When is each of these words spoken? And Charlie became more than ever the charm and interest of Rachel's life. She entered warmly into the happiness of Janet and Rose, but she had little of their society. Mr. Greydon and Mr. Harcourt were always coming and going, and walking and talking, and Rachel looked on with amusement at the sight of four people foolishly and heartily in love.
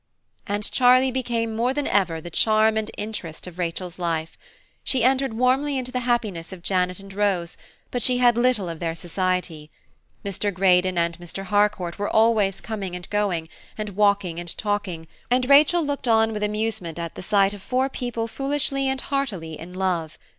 And 0.47 0.63
Charlie 0.71 1.11
became 1.11 1.55
more 1.55 1.75
than 1.75 1.85
ever 1.85 2.19
the 2.19 2.31
charm 2.31 2.75
and 2.75 2.89
interest 2.97 3.45
of 3.45 3.59
Rachel's 3.59 3.99
life. 3.99 4.35
She 4.83 5.03
entered 5.03 5.35
warmly 5.35 5.77
into 5.77 5.91
the 5.91 5.99
happiness 5.99 6.51
of 6.51 6.63
Janet 6.63 6.99
and 6.99 7.13
Rose, 7.13 7.55
but 7.91 8.01
she 8.01 8.17
had 8.17 8.35
little 8.35 8.67
of 8.67 8.79
their 8.79 8.95
society. 8.95 9.69
Mr. 10.25 10.51
Greydon 10.51 10.97
and 10.97 11.19
Mr. 11.19 11.43
Harcourt 11.43 11.99
were 11.99 12.09
always 12.09 12.61
coming 12.61 12.95
and 12.95 13.07
going, 13.11 13.47
and 13.77 13.89
walking 13.89 14.39
and 14.39 14.57
talking, 14.57 15.07
and 15.29 15.47
Rachel 15.47 15.83
looked 15.85 16.07
on 16.07 16.33
with 16.33 16.41
amusement 16.41 16.97
at 16.97 17.13
the 17.13 17.21
sight 17.21 17.53
of 17.53 17.61
four 17.61 17.87
people 17.87 18.27
foolishly 18.27 18.89
and 18.89 19.01
heartily 19.01 19.59
in 19.59 19.71
love. 19.71 20.17